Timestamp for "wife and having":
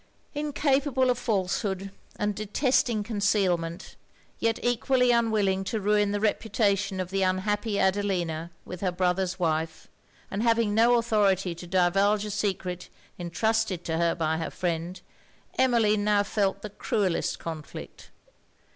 9.37-10.73